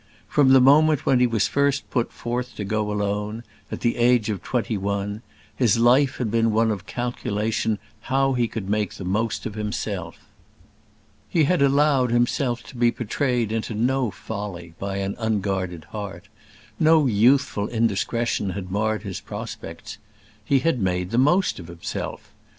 [0.27, 4.31] From the moment when he was first put forth to go alone at the age
[4.31, 5.21] of twenty one
[5.55, 7.77] his life had been one calculation
[8.09, 10.17] how he could make the most of himself.
[11.29, 16.29] He had allowed himself to be betrayed into no folly by an unguarded heart;
[16.79, 19.99] no youthful indiscretion had marred his prospects.
[20.43, 22.33] He had made the most of himself.